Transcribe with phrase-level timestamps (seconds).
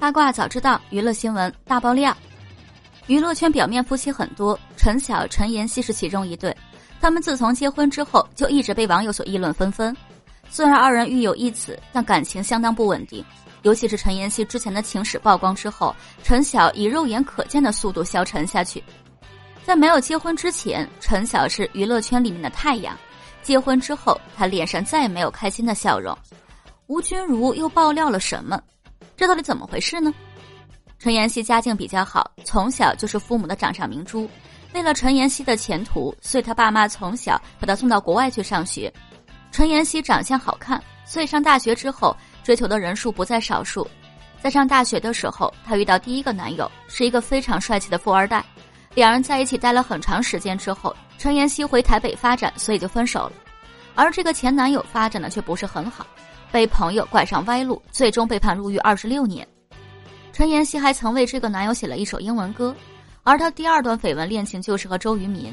[0.00, 2.16] 八卦早知道，娱乐新闻大爆料。
[3.06, 6.56] 娱乐圈表面夫妻很多，陈晓、陈妍希是其中一对。
[7.02, 9.94] 他们自从结婚之后，就一直被网友所议论纷纷。
[10.48, 13.22] 虽然二人育有一子，但感情相当不稳定。
[13.60, 18.82] 尤其是陈妍希之前的情史曝光之后，陈晓以肉眼可见的速度消沉下去。
[19.66, 22.96] 在没有结婚之前，陈晓是娱乐圈里面的太阳；
[23.42, 26.16] 结婚之后，他脸上再也没有开心的笑容。
[26.86, 28.58] 吴君如又爆料了什么？
[29.20, 30.10] 这到底怎么回事呢？
[30.98, 34.26] 陈妍希家境比较好，从小就是父母的掌上明珠。
[34.72, 38.90] 为了陈妍希的前途，所以他爸妈从小把他送到国外去上学。
[39.52, 43.86] 陈妍希长相好看，所以上大学之后追求的人数不在少数。
[44.40, 48.42] 在上大学的时候，她遇到第一个男友是一个非常帅气的富二代，
[48.94, 53.32] 两人在一起待了很长时间之后，陈妍希回台北发展，所以就分手了。
[53.94, 56.06] 而这个前男友发展的却不是很好。
[56.52, 59.46] 被朋友拐上歪路，最终被判入狱二十六年。
[60.32, 62.74] 陈妍希还曾为这个男友写了一首英文歌，
[63.22, 65.52] 而她第二段绯闻恋情就是和周渝民。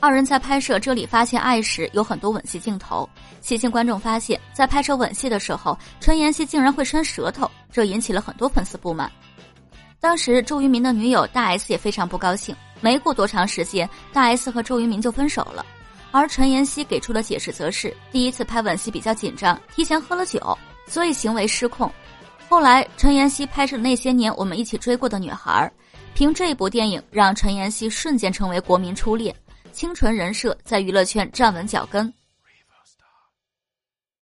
[0.00, 3.08] 二人在拍摄《这里发现爱》时有很多吻戏镜头，
[3.40, 9.10] 细心观众发现，在拍摄吻戏的时候，陈妍希竟然会伸舌头，这引起了很多粉丝不满。
[10.00, 15.64] 当时周渝民的女友大 S 也非常不高兴，没过多长时间，大 S 和周渝民就分手了。
[16.14, 21.92] 而陈妍希给出的解释则是，第一次拍吻戏比较紧张，提前喝了酒，所以行为失控。
[22.48, 25.68] 后来，陈妍希拍摄《那些年我们一起追过的女孩》，
[26.14, 29.34] 凭这一部电影让陈妍希瞬间成为国民初恋，
[29.72, 32.14] 清纯人设在娱乐圈站稳脚跟。